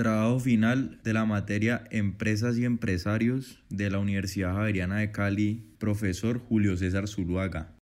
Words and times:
Trabajo 0.00 0.40
final 0.40 0.98
de 1.04 1.12
la 1.12 1.26
materia 1.26 1.84
Empresas 1.90 2.56
y 2.56 2.64
Empresarios 2.64 3.62
de 3.68 3.90
la 3.90 3.98
Universidad 3.98 4.54
Javeriana 4.54 4.96
de 4.96 5.12
Cali, 5.12 5.62
profesor 5.76 6.38
Julio 6.38 6.74
César 6.78 7.06
Zuluaga. 7.06 7.76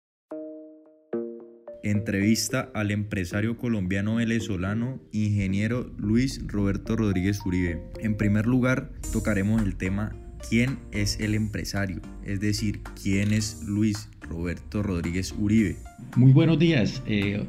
Entrevista 1.83 2.71
al 2.73 2.89
empresario 2.89 3.59
colombiano 3.59 4.15
venezolano, 4.15 4.99
ingeniero 5.11 5.93
Luis 5.99 6.41
Roberto 6.47 6.95
Rodríguez 6.95 7.39
Uribe. 7.45 7.83
En 7.99 8.17
primer 8.17 8.47
lugar, 8.47 8.93
tocaremos 9.13 9.61
el 9.61 9.75
tema 9.75 10.15
¿Quién 10.49 10.79
es 10.91 11.19
el 11.19 11.35
empresario? 11.35 12.01
Es 12.25 12.39
decir, 12.39 12.81
¿quién 12.99 13.31
es 13.31 13.61
Luis 13.63 14.09
Roberto 14.21 14.81
Rodríguez 14.81 15.35
Uribe? 15.37 15.75
Muy 16.15 16.31
buenos 16.31 16.57
días. 16.57 17.03
Eh, 17.05 17.45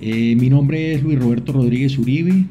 eh, 0.00 0.36
mi 0.36 0.50
nombre 0.50 0.94
es 0.94 1.02
Luis 1.02 1.18
Roberto 1.18 1.52
Rodríguez 1.52 1.98
Uribe. 1.98 2.44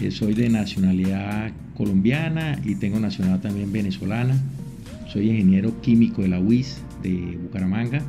Eh, 0.00 0.10
soy 0.10 0.34
de 0.34 0.48
nacionalidad 0.48 1.52
colombiana 1.76 2.60
y 2.64 2.74
tengo 2.76 2.98
nacionalidad 2.98 3.40
también 3.40 3.72
venezolana. 3.72 4.36
Soy 5.12 5.30
ingeniero 5.30 5.80
químico 5.80 6.22
de 6.22 6.28
la 6.28 6.40
UIS 6.40 6.82
de 7.02 7.38
Bucaramanga. 7.42 8.02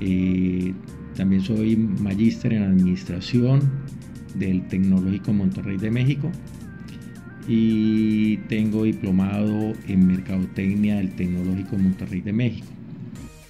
Eh, 0.00 0.72
también 1.16 1.42
soy 1.42 1.76
magíster 1.76 2.52
en 2.52 2.62
administración 2.62 3.60
del 4.36 4.66
Tecnológico 4.68 5.32
Monterrey 5.32 5.76
de 5.76 5.90
México 5.90 6.30
y 7.48 8.36
tengo 8.48 8.84
diplomado 8.84 9.72
en 9.88 10.06
mercadotecnia 10.06 10.96
del 10.96 11.10
Tecnológico 11.16 11.76
Monterrey 11.76 12.20
de 12.20 12.32
México. 12.32 12.68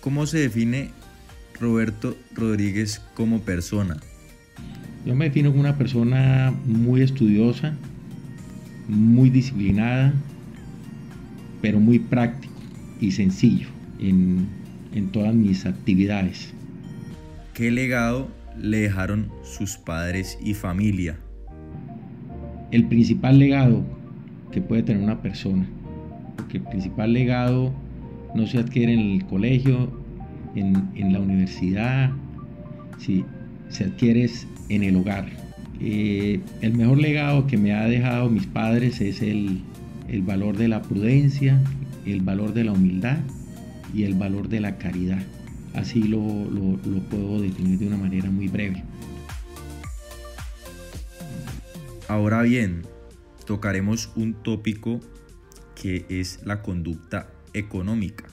¿Cómo 0.01 0.25
se 0.27 0.39
define 0.39 0.91
Roberto 1.61 2.17
Rodríguez 2.33 3.03
como 3.15 3.41
persona? 3.41 3.99
Yo 5.07 5.15
me 5.15 5.27
defino 5.27 5.51
como 5.51 5.61
una 5.61 5.77
persona 5.77 6.53
muy 6.67 7.03
estudiosa, 7.03 7.75
muy 8.89 9.31
disciplinada, 9.31 10.13
pero 11.63 11.81
muy 11.81 11.99
práctico 11.99 12.55
y 13.01 13.11
sencillo 13.13 13.69
en, 14.01 14.47
en 14.95 15.09
todas 15.09 15.35
mis 15.35 15.67
actividades. 15.67 16.53
¿Qué 17.55 17.71
legado 17.71 18.29
le 18.61 18.79
dejaron 18.79 19.29
sus 19.43 19.77
padres 19.77 20.39
y 20.43 20.55
familia? 20.55 21.17
El 22.71 22.87
principal 22.87 23.39
legado 23.39 23.85
que 24.53 24.61
puede 24.61 24.83
tener 24.83 25.03
una 25.03 25.23
persona, 25.23 25.67
porque 26.37 26.59
el 26.59 26.65
principal 26.65 27.13
legado 27.13 27.73
no 28.35 28.47
se 28.47 28.59
adquiere 28.59 28.93
en 28.93 29.01
el 29.01 29.25
colegio, 29.27 29.91
en, 30.55 30.91
en 30.95 31.13
la 31.13 31.21
universidad, 31.21 32.11
sí, 32.99 33.25
se 33.69 33.85
adquiere 33.85 34.25
en 34.69 34.83
el 34.83 34.97
hogar. 34.97 35.29
Eh, 35.81 36.41
el 36.61 36.75
mejor 36.75 36.99
legado 36.99 37.47
que 37.47 37.57
me 37.57 37.73
ha 37.73 37.87
dejado 37.87 38.29
mis 38.29 38.47
padres 38.47 39.01
es 39.01 39.23
el, 39.23 39.63
valor 40.23 40.57
de 40.57 40.69
la 40.69 40.83
prudencia, 40.83 41.61
el 42.05 42.21
valor 42.21 42.53
de 42.53 42.65
la 42.65 42.73
humildad 42.73 43.19
y 43.95 44.05
el 44.05 44.15
valor 44.15 44.49
de 44.49 44.61
la 44.61 44.79
caridad. 44.79 45.23
Así 45.75 46.03
lo 46.03 46.21
puedo 47.11 47.41
definir 47.41 47.79
de 47.79 47.87
una 47.87 47.97
manera 47.97 48.31
muy 48.31 48.49
breve. 48.49 48.83
Ahora 52.09 52.43
bien, 52.43 52.83
tocaremos 53.45 54.11
un 54.17 54.33
tópico 54.33 55.01
que 55.81 56.07
es 56.09 56.41
la 56.43 56.63
conducta 56.63 57.31
económica. 57.53 58.25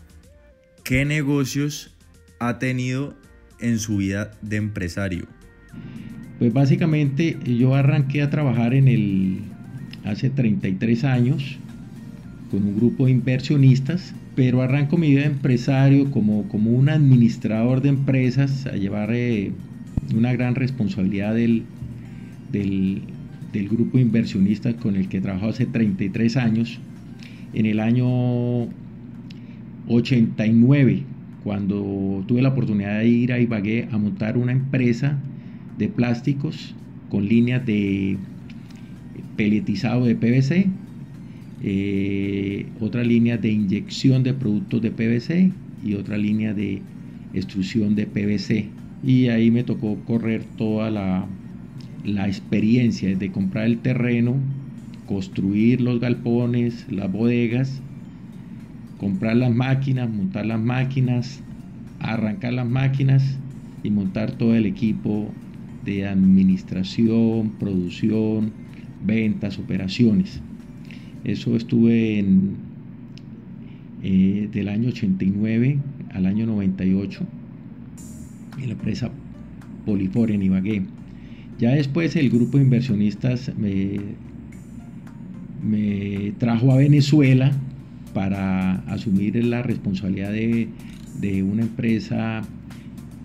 ¿Qué 0.83 1.03
negocios 1.03 1.93
ha 2.39 2.57
tenido 2.57 3.15
en 3.59 3.79
su 3.79 3.97
vida 3.97 4.31
de 4.41 4.55
empresario? 4.57 5.27
Pues 6.39 6.51
básicamente 6.51 7.37
yo 7.45 7.75
arranqué 7.75 8.21
a 8.21 8.29
trabajar 8.29 8.73
en 8.73 8.87
el 8.89 9.39
hace 10.03 10.29
33 10.29 11.03
años 11.05 11.57
con 12.51 12.63
un 12.63 12.75
grupo 12.75 13.05
de 13.05 13.11
inversionistas, 13.11 14.13
pero 14.35 14.61
arranco 14.61 14.97
mi 14.97 15.11
vida 15.11 15.21
de 15.21 15.27
empresario 15.27 16.11
como, 16.11 16.47
como 16.49 16.71
un 16.71 16.89
administrador 16.89 17.81
de 17.81 17.89
empresas 17.89 18.67
a 18.67 18.75
llevar 18.75 19.09
eh, 19.13 19.51
una 20.15 20.33
gran 20.33 20.55
responsabilidad 20.55 21.33
del, 21.33 21.63
del, 22.51 23.01
del, 23.53 23.69
grupo 23.69 23.97
de 23.97 24.03
inversionistas 24.03 24.75
con 24.75 24.97
el 24.97 25.07
que 25.07 25.21
trabajo 25.21 25.47
hace 25.47 25.65
33 25.65 26.35
años. 26.37 26.79
En 27.53 27.65
el 27.65 27.79
año 27.79 28.65
89, 29.87 31.03
cuando 31.45 32.23
tuve 32.27 32.41
la 32.41 32.49
oportunidad 32.49 32.99
de 32.99 33.07
ir 33.07 33.31
a 33.31 33.39
Ibagué 33.39 33.87
a 33.89 33.97
montar 33.97 34.37
una 34.37 34.51
empresa 34.51 35.17
de 35.77 35.87
plásticos 35.89 36.73
con 37.09 37.27
líneas 37.27 37.65
de 37.65 38.17
peletizado 39.35 40.05
de 40.05 40.15
PVC, 40.15 40.67
eh, 41.63 42.65
otra 42.79 43.03
línea 43.03 43.37
de 43.37 43.49
inyección 43.49 44.23
de 44.23 44.33
productos 44.33 44.81
de 44.81 44.91
PVC 44.91 45.51
y 45.83 45.93
otra 45.95 46.17
línea 46.17 46.53
de 46.53 46.81
extrusión 47.33 47.95
de 47.95 48.05
PVC. 48.05 48.67
Y 49.03 49.27
ahí 49.27 49.51
me 49.51 49.63
tocó 49.63 49.95
correr 50.05 50.43
toda 50.57 50.89
la, 50.89 51.25
la 52.03 52.27
experiencia 52.27 53.15
de 53.15 53.31
comprar 53.31 53.65
el 53.65 53.79
terreno, 53.79 54.35
construir 55.05 55.81
los 55.81 55.99
galpones, 55.99 56.85
las 56.89 57.11
bodegas, 57.11 57.81
comprar 58.97 59.35
las 59.35 59.53
máquinas, 59.53 60.09
montar 60.09 60.45
las 60.45 60.59
máquinas, 60.59 61.41
arrancar 61.99 62.53
las 62.53 62.67
máquinas 62.67 63.37
y 63.83 63.91
montar 63.91 64.31
todo 64.31 64.55
el 64.55 64.65
equipo 64.65 65.29
de 65.85 66.07
administración, 66.07 67.51
producción, 67.59 68.51
ventas, 69.05 69.59
operaciones. 69.59 70.41
Eso 71.23 71.55
estuve 71.55 72.19
en, 72.19 72.55
eh, 74.03 74.49
del 74.51 74.69
año 74.69 74.89
89 74.89 75.77
al 76.13 76.25
año 76.25 76.45
98 76.45 77.25
en 78.59 78.67
la 78.67 78.73
empresa 78.73 79.11
Polifor 79.85 80.31
en 80.31 80.43
Ibagué. 80.43 80.83
Ya 81.59 81.71
después 81.71 82.15
el 82.15 82.29
grupo 82.29 82.57
de 82.57 82.63
inversionistas 82.63 83.51
me, 83.57 83.99
me 85.63 86.33
trajo 86.37 86.71
a 86.71 86.77
Venezuela 86.77 87.51
para 88.13 88.75
asumir 88.91 89.43
la 89.43 89.61
responsabilidad 89.61 90.31
de, 90.31 90.69
de 91.19 91.43
una 91.43 91.63
empresa 91.63 92.43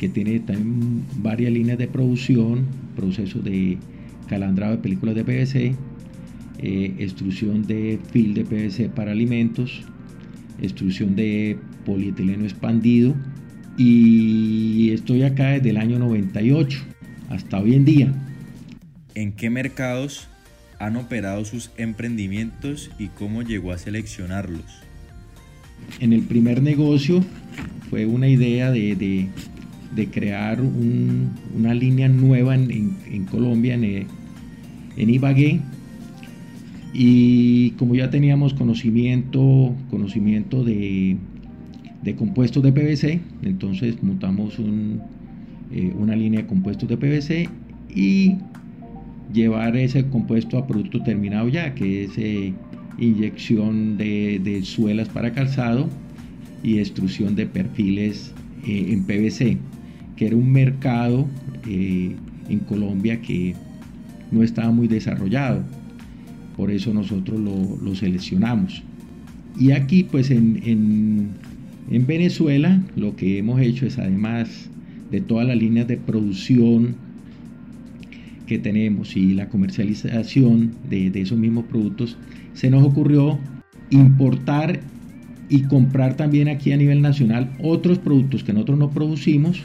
que 0.01 0.09
tiene 0.09 0.41
también 0.41 1.05
varias 1.19 1.53
líneas 1.53 1.77
de 1.77 1.87
producción, 1.87 2.65
procesos 2.97 3.45
de 3.45 3.77
calandrado 4.29 4.77
de 4.77 4.79
películas 4.79 5.15
de 5.15 5.25
PVC, 5.25 5.75
eh, 6.59 6.95
extrusión 6.99 7.67
de 7.67 8.01
film 8.11 8.33
de 8.33 8.47
PVC 8.47 8.89
para 8.89 9.13
alimentos, 9.13 9.83
extrusión 10.63 11.15
de 11.17 11.59
polietileno 11.85 12.45
expandido 12.45 13.15
y 13.77 14.91
estoy 14.93 15.23
acá 15.23 15.49
desde 15.49 15.69
el 15.69 15.77
año 15.77 15.99
98 15.99 16.81
hasta 17.29 17.59
hoy 17.59 17.75
en 17.75 17.85
día. 17.85 18.15
¿En 19.15 19.33
qué 19.33 19.51
mercados 19.51 20.29
han 20.79 20.97
operado 20.97 21.45
sus 21.45 21.73
emprendimientos 21.77 22.91
y 22.99 23.09
cómo 23.09 23.43
llegó 23.43 23.71
a 23.73 23.77
seleccionarlos? 23.77 24.65
En 25.99 26.15
el 26.15 26.23
primer 26.23 26.63
negocio 26.63 27.23
fue 27.91 28.07
una 28.07 28.29
idea 28.29 28.71
de, 28.71 28.97
de 28.97 29.29
de 29.95 30.07
crear 30.09 30.61
un, 30.61 31.31
una 31.57 31.75
línea 31.75 32.09
nueva 32.09 32.55
en, 32.55 33.27
Colombia, 33.31 33.75
en, 33.75 34.07
en, 34.97 35.11
Ibagué. 35.11 35.61
Y 36.93 37.71
como 37.73 37.95
ya 37.95 38.11
teníamos 38.11 38.55
conocimiento, 38.55 39.75
conocimiento 39.91 40.65
de, 40.65 41.17
de 42.03 42.15
compuestos 42.17 42.63
de 42.63 42.73
PVC, 42.73 43.21
entonces 43.43 44.03
montamos 44.03 44.59
eh, 45.73 45.93
una 45.99 46.17
línea 46.17 46.41
de 46.41 46.47
compuestos 46.47 46.89
de 46.89 46.97
PVC 46.97 47.49
y 47.95 48.37
llevar 49.33 49.77
ese 49.77 50.07
compuesto 50.07 50.59
a 50.59 50.67
producto 50.67 51.03
terminado 51.03 51.49
ya, 51.49 51.75
que 51.75 52.05
es 52.05 52.19
eh, 52.19 52.53
inyección 52.99 53.97
de, 53.97 54.41
de, 54.43 54.63
suelas 54.63 55.09
para 55.09 55.33
calzado 55.33 55.89
y 56.65 56.79
extrusión 56.79 57.37
de 57.37 57.47
perfiles 57.47 58.35
eh, 58.67 58.87
en 58.91 59.05
PVC 59.05 59.59
que 60.21 60.27
era 60.27 60.37
un 60.37 60.53
mercado 60.53 61.27
eh, 61.67 62.15
en 62.51 62.59
Colombia 62.59 63.23
que 63.23 63.55
no 64.31 64.43
estaba 64.43 64.71
muy 64.71 64.87
desarrollado. 64.87 65.63
Por 66.59 66.71
eso 66.71 66.93
nosotros 66.93 67.41
lo, 67.41 67.95
seleccionamos. 67.95 68.83
Y 69.59 69.71
aquí 69.71 70.05
pues 70.05 70.31
en, 70.31 70.61
en, 70.63 71.29
en, 71.91 72.07
Venezuela 72.07 72.83
lo 72.97 73.17
que 73.17 73.39
hemos 73.39 73.63
hecho 73.63 73.87
es 73.87 73.99
además 73.99 74.69
de 75.11 75.23
todas 75.23 75.49
las 75.49 75.57
líneas 75.57 75.89
de 75.89 75.97
producción 75.97 76.97
que 78.47 78.59
tenemos 78.59 79.17
y 79.17 79.33
la 79.33 79.49
comercialización 79.49 80.73
de 80.91 81.13
esos 81.15 81.39
mismos 81.39 81.65
productos, 81.65 82.19
se 82.53 82.69
nos 82.69 82.85
ocurrió 82.85 83.39
importar 83.89 84.81
y 85.49 85.63
comprar 85.63 86.19
también 86.19 86.49
aquí 86.49 86.73
a 86.73 86.77
nivel 86.77 87.01
nacional 87.01 87.57
otros 87.59 87.99
productos 87.99 88.45
que 88.45 88.53
nosotros 88.53 88.79
no 88.79 88.91
producimos 88.91 89.65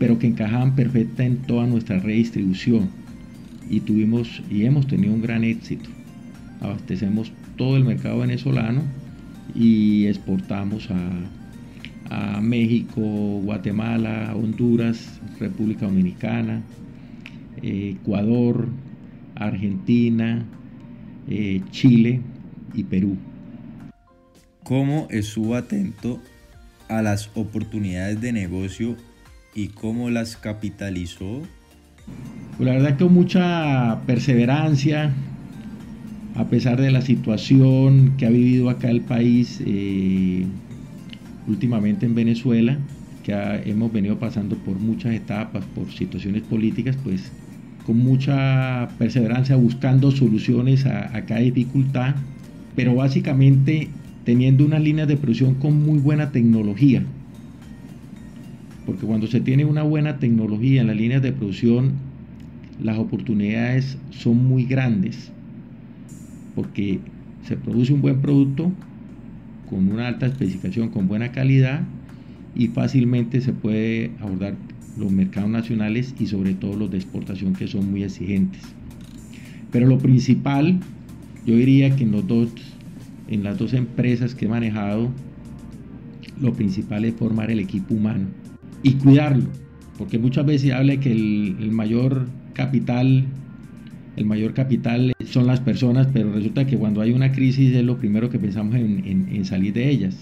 pero 0.00 0.18
que 0.18 0.26
encajaban 0.26 0.74
perfecta 0.74 1.24
en 1.24 1.36
toda 1.42 1.66
nuestra 1.66 2.00
redistribución. 2.00 2.88
y 3.68 3.78
tuvimos 3.80 4.42
y 4.50 4.64
hemos 4.64 4.88
tenido 4.88 5.14
un 5.14 5.22
gran 5.22 5.44
éxito. 5.44 5.88
Abastecemos 6.60 7.30
todo 7.56 7.76
el 7.76 7.84
mercado 7.84 8.18
venezolano 8.18 8.82
y 9.54 10.06
exportamos 10.06 10.88
a, 10.90 12.40
México, 12.40 13.00
Guatemala, 13.00 14.34
Honduras, 14.34 15.20
República 15.38 15.86
Dominicana, 15.86 16.60
Ecuador, 17.62 18.66
Argentina, 19.36 20.44
eh, 21.28 21.60
Chile 21.70 22.20
y 22.74 22.82
Perú. 22.82 23.16
¿Cómo 24.64 25.06
estuvo 25.10 25.54
atento 25.54 26.20
a 26.88 27.00
las 27.00 27.30
oportunidades 27.36 28.20
de 28.20 28.32
negocio 28.32 28.96
y 29.54 29.68
cómo 29.68 30.10
las 30.10 30.36
capitalizó? 30.36 31.42
Pues 32.56 32.66
la 32.66 32.72
verdad 32.74 32.96
que 32.96 33.04
con 33.04 33.14
mucha 33.14 34.00
perseverancia, 34.06 35.12
a 36.34 36.44
pesar 36.48 36.80
de 36.80 36.90
la 36.90 37.02
situación 37.02 38.14
que 38.16 38.26
ha 38.26 38.30
vivido 38.30 38.70
acá 38.70 38.90
el 38.90 39.00
país 39.00 39.62
eh, 39.64 40.46
últimamente 41.48 42.06
en 42.06 42.14
Venezuela, 42.14 42.78
que 43.24 43.32
hemos 43.64 43.92
venido 43.92 44.18
pasando 44.18 44.56
por 44.56 44.78
muchas 44.78 45.14
etapas, 45.14 45.64
por 45.74 45.90
situaciones 45.90 46.42
políticas, 46.42 46.96
pues 47.02 47.32
con 47.86 47.98
mucha 47.98 48.88
perseverancia 48.98 49.56
buscando 49.56 50.10
soluciones 50.10 50.86
a, 50.86 51.16
a 51.16 51.24
cada 51.24 51.40
dificultad, 51.40 52.14
pero 52.76 52.94
básicamente 52.94 53.88
teniendo 54.24 54.64
unas 54.64 54.82
líneas 54.82 55.08
de 55.08 55.16
producción 55.16 55.54
con 55.54 55.82
muy 55.82 55.98
buena 55.98 56.30
tecnología. 56.30 57.04
Porque 58.90 59.06
cuando 59.06 59.28
se 59.28 59.40
tiene 59.40 59.64
una 59.64 59.84
buena 59.84 60.18
tecnología 60.18 60.80
en 60.80 60.88
las 60.88 60.96
líneas 60.96 61.22
de 61.22 61.30
producción, 61.30 61.92
las 62.82 62.98
oportunidades 62.98 63.96
son 64.10 64.48
muy 64.48 64.64
grandes. 64.64 65.30
Porque 66.56 66.98
se 67.46 67.56
produce 67.56 67.92
un 67.92 68.02
buen 68.02 68.20
producto 68.20 68.72
con 69.68 69.92
una 69.92 70.08
alta 70.08 70.26
especificación, 70.26 70.88
con 70.88 71.06
buena 71.06 71.30
calidad 71.30 71.82
y 72.56 72.66
fácilmente 72.66 73.40
se 73.40 73.52
puede 73.52 74.10
abordar 74.18 74.54
los 74.98 75.12
mercados 75.12 75.50
nacionales 75.50 76.12
y 76.18 76.26
sobre 76.26 76.54
todo 76.54 76.74
los 76.74 76.90
de 76.90 76.96
exportación 76.96 77.52
que 77.52 77.68
son 77.68 77.92
muy 77.92 78.02
exigentes. 78.02 78.62
Pero 79.70 79.86
lo 79.86 79.98
principal, 79.98 80.80
yo 81.46 81.54
diría 81.54 81.94
que 81.94 82.02
en, 82.02 82.10
los 82.10 82.26
dos, 82.26 82.48
en 83.28 83.44
las 83.44 83.56
dos 83.56 83.72
empresas 83.72 84.34
que 84.34 84.46
he 84.46 84.48
manejado, 84.48 85.10
lo 86.40 86.52
principal 86.54 87.04
es 87.04 87.14
formar 87.14 87.52
el 87.52 87.60
equipo 87.60 87.94
humano 87.94 88.26
y 88.82 88.92
cuidarlo, 88.94 89.46
porque 89.98 90.18
muchas 90.18 90.46
veces 90.46 90.72
habla 90.72 90.98
que 90.98 91.12
el, 91.12 91.70
mayor 91.70 92.26
capital 92.54 93.24
el 94.16 94.26
mayor 94.26 94.54
capital 94.54 95.12
son 95.24 95.46
las 95.46 95.60
personas, 95.60 96.08
pero 96.12 96.32
resulta 96.32 96.66
que 96.66 96.76
cuando 96.76 97.00
hay 97.00 97.12
una 97.12 97.32
crisis 97.32 97.74
es 97.74 97.84
lo 97.84 97.96
primero 97.98 98.28
que 98.28 98.38
pensamos 98.38 98.74
en, 98.74 99.28
en, 99.30 99.44
salir 99.44 99.72
de 99.72 99.88
ellas. 99.88 100.16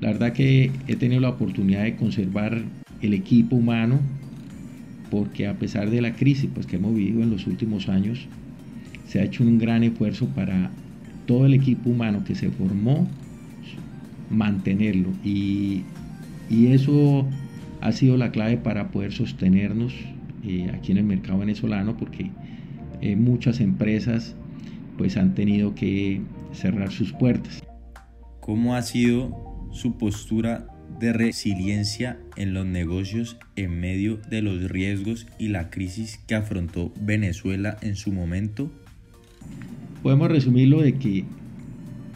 La 0.00 0.08
verdad 0.12 0.32
que 0.32 0.70
he 0.86 0.96
tenido 0.96 1.20
la 1.20 1.30
oportunidad 1.30 1.82
de 1.84 1.96
conservar 1.96 2.62
el 3.00 3.14
equipo 3.14 3.56
humano, 3.56 3.98
porque 5.10 5.48
a 5.48 5.54
pesar 5.54 5.90
de 5.90 6.00
la 6.02 6.14
crisis 6.14 6.50
pues, 6.54 6.66
que 6.66 6.76
hemos 6.76 6.94
vivido 6.94 7.22
en 7.22 7.30
los 7.30 7.46
últimos 7.46 7.88
años, 7.88 8.26
se 9.08 9.20
ha 9.20 9.24
hecho 9.24 9.42
un 9.42 9.58
gran 9.58 9.82
esfuerzo 9.82 10.26
para 10.28 10.70
todo 11.26 11.46
el 11.46 11.54
equipo 11.54 11.90
humano 11.90 12.22
que 12.24 12.34
se 12.34 12.50
formó, 12.50 13.08
mantenerlo. 14.30 15.08
Y, 15.24 15.82
eso 16.50 17.26
ha 17.84 17.92
sido 17.92 18.16
la 18.16 18.32
clave 18.32 18.56
para 18.56 18.90
poder 18.90 19.12
sostenernos 19.12 19.92
eh, 20.42 20.70
aquí 20.72 20.92
en 20.92 20.98
el 20.98 21.04
mercado 21.04 21.40
venezolano, 21.40 21.98
porque 21.98 22.30
eh, 23.02 23.14
muchas 23.14 23.60
empresas 23.60 24.34
pues 24.96 25.18
han 25.18 25.34
tenido 25.34 25.74
que 25.74 26.22
cerrar 26.52 26.90
sus 26.90 27.12
puertas. 27.12 27.62
¿Cómo 28.40 28.74
ha 28.74 28.80
sido 28.80 29.68
su 29.70 29.98
postura 29.98 30.66
de 30.98 31.12
resiliencia 31.12 32.18
en 32.36 32.54
los 32.54 32.64
negocios 32.64 33.36
en 33.54 33.78
medio 33.80 34.16
de 34.30 34.40
los 34.40 34.70
riesgos 34.70 35.26
y 35.38 35.48
la 35.48 35.68
crisis 35.68 36.18
que 36.26 36.36
afrontó 36.36 36.90
Venezuela 37.02 37.76
en 37.82 37.96
su 37.96 38.12
momento? 38.12 38.72
Podemos 40.02 40.30
resumirlo 40.30 40.80
de 40.80 40.94
que 40.94 41.24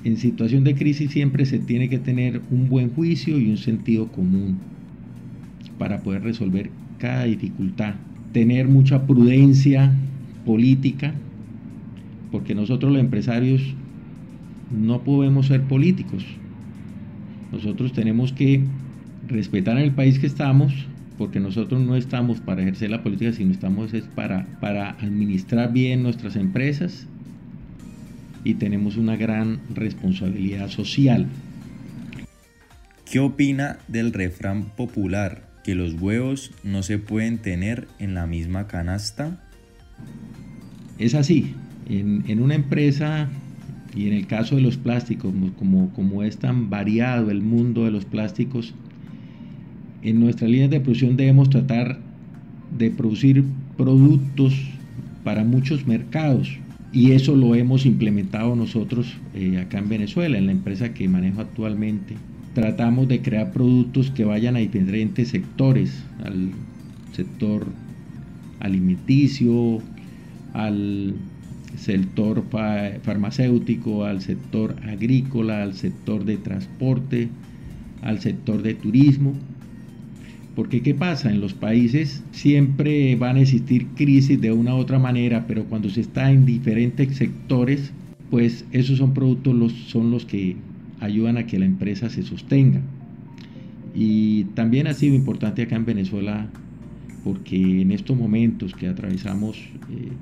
en 0.04 0.16
situación 0.16 0.64
de 0.64 0.74
crisis 0.74 1.10
siempre 1.10 1.44
se 1.44 1.58
tiene 1.58 1.90
que 1.90 1.98
tener 1.98 2.40
un 2.50 2.70
buen 2.70 2.88
juicio 2.88 3.38
y 3.38 3.50
un 3.50 3.58
sentido 3.58 4.10
común 4.10 4.58
para 5.78 6.00
poder 6.00 6.22
resolver 6.22 6.70
cada 6.98 7.24
dificultad. 7.24 7.94
Tener 8.32 8.68
mucha 8.68 9.06
prudencia 9.06 9.92
política, 10.44 11.14
porque 12.30 12.54
nosotros 12.54 12.92
los 12.92 13.00
empresarios 13.00 13.62
no 14.70 15.02
podemos 15.02 15.46
ser 15.46 15.62
políticos, 15.62 16.24
nosotros 17.52 17.92
tenemos 17.92 18.32
que 18.32 18.62
respetar 19.26 19.78
el 19.78 19.92
país 19.92 20.18
que 20.18 20.26
estamos, 20.26 20.86
porque 21.16 21.40
nosotros 21.40 21.80
no 21.80 21.96
estamos 21.96 22.40
para 22.40 22.62
ejercer 22.62 22.90
la 22.90 23.02
política, 23.02 23.32
sino 23.32 23.52
estamos 23.52 23.94
es 23.94 24.04
para, 24.04 24.46
para 24.60 24.90
administrar 24.90 25.72
bien 25.72 26.02
nuestras 26.02 26.36
empresas 26.36 27.06
y 28.44 28.54
tenemos 28.54 28.96
una 28.96 29.16
gran 29.16 29.60
responsabilidad 29.74 30.68
social. 30.68 31.26
¿Qué 33.10 33.18
opina 33.18 33.78
del 33.88 34.12
refrán 34.12 34.64
popular 34.76 35.47
que 35.68 35.74
los 35.74 36.00
huevos 36.00 36.50
no 36.64 36.82
se 36.82 36.96
pueden 36.96 37.36
tener 37.36 37.88
en 37.98 38.14
la 38.14 38.26
misma 38.26 38.68
canasta? 38.68 39.38
Es 40.98 41.14
así. 41.14 41.52
En, 41.90 42.24
en 42.26 42.40
una 42.40 42.54
empresa 42.54 43.28
y 43.94 44.06
en 44.06 44.14
el 44.14 44.26
caso 44.26 44.56
de 44.56 44.62
los 44.62 44.78
plásticos, 44.78 45.34
como, 45.58 45.90
como 45.90 46.22
es 46.22 46.38
tan 46.38 46.70
variado 46.70 47.30
el 47.30 47.42
mundo 47.42 47.84
de 47.84 47.90
los 47.90 48.06
plásticos, 48.06 48.72
en 50.00 50.20
nuestras 50.20 50.50
líneas 50.50 50.70
de 50.70 50.80
producción 50.80 51.18
debemos 51.18 51.50
tratar 51.50 51.98
de 52.78 52.90
producir 52.90 53.44
productos 53.76 54.54
para 55.22 55.44
muchos 55.44 55.86
mercados. 55.86 56.48
Y 56.94 57.12
eso 57.12 57.36
lo 57.36 57.54
hemos 57.54 57.84
implementado 57.84 58.56
nosotros 58.56 59.18
eh, 59.34 59.58
acá 59.58 59.80
en 59.80 59.90
Venezuela, 59.90 60.38
en 60.38 60.46
la 60.46 60.52
empresa 60.52 60.94
que 60.94 61.10
manejo 61.10 61.42
actualmente. 61.42 62.14
Tratamos 62.54 63.08
de 63.08 63.20
crear 63.22 63.52
productos 63.52 64.10
que 64.10 64.24
vayan 64.24 64.56
a 64.56 64.60
diferentes 64.60 65.28
sectores, 65.28 66.02
al 66.24 66.50
sector 67.12 67.66
alimenticio, 68.60 69.80
al 70.52 71.14
sector 71.76 72.44
farmacéutico, 73.02 74.04
al 74.04 74.20
sector 74.20 74.76
agrícola, 74.86 75.62
al 75.62 75.74
sector 75.74 76.24
de 76.24 76.36
transporte, 76.36 77.28
al 78.02 78.20
sector 78.20 78.62
de 78.62 78.74
turismo. 78.74 79.34
Porque 80.56 80.82
¿qué 80.82 80.94
pasa? 80.94 81.30
En 81.30 81.40
los 81.40 81.54
países 81.54 82.24
siempre 82.32 83.14
van 83.14 83.36
a 83.36 83.40
existir 83.40 83.86
crisis 83.94 84.40
de 84.40 84.50
una 84.50 84.74
u 84.74 84.78
otra 84.78 84.98
manera, 84.98 85.46
pero 85.46 85.64
cuando 85.64 85.88
se 85.88 86.00
está 86.00 86.32
en 86.32 86.46
diferentes 86.46 87.16
sectores, 87.16 87.92
pues 88.30 88.64
esos 88.72 88.98
son 88.98 89.14
productos 89.14 89.54
los, 89.54 89.72
son 89.72 90.10
los 90.10 90.24
que 90.24 90.56
ayudan 91.00 91.36
a 91.36 91.46
que 91.46 91.58
la 91.58 91.66
empresa 91.66 92.08
se 92.10 92.22
sostenga. 92.22 92.80
Y 93.94 94.44
también 94.54 94.86
ha 94.86 94.94
sido 94.94 95.14
importante 95.14 95.62
acá 95.62 95.76
en 95.76 95.84
Venezuela 95.84 96.48
porque 97.24 97.82
en 97.82 97.90
estos 97.90 98.16
momentos 98.16 98.74
que 98.74 98.88
atravesamos 98.88 99.58
eh, 99.90 100.12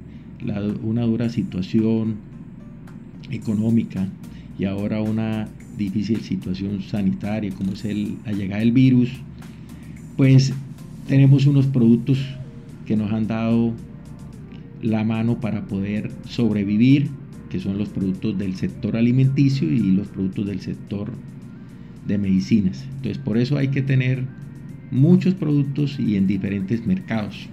una 0.82 1.02
dura 1.02 1.28
situación 1.28 2.16
económica 3.30 4.08
y 4.58 4.64
ahora 4.64 5.02
una 5.02 5.48
difícil 5.76 6.22
situación 6.22 6.82
sanitaria 6.82 7.50
como 7.52 7.72
es 7.72 7.84
el, 7.84 8.16
la 8.24 8.32
llegada 8.32 8.60
del 8.60 8.72
virus, 8.72 9.10
pues 10.16 10.54
tenemos 11.06 11.46
unos 11.46 11.66
productos 11.66 12.18
que 12.86 12.96
nos 12.96 13.12
han 13.12 13.26
dado 13.26 13.74
la 14.82 15.04
mano 15.04 15.40
para 15.40 15.66
poder 15.66 16.10
sobrevivir, 16.28 17.10
que 17.50 17.60
son 17.60 17.78
los 17.78 17.88
productos 17.88 18.38
del 18.38 18.56
sector 18.56 18.96
alimenticio 18.96 19.70
y 19.70 19.78
los 19.92 20.08
productos 20.08 20.46
del 20.46 20.60
sector 20.60 21.12
de 22.06 22.18
medicinas. 22.18 22.84
Entonces 22.96 23.18
por 23.18 23.38
eso 23.38 23.56
hay 23.56 23.68
que 23.68 23.82
tener 23.82 24.24
muchos 24.90 25.34
productos 25.34 25.98
y 25.98 26.16
en 26.16 26.26
diferentes 26.26 26.86
mercados. 26.86 27.48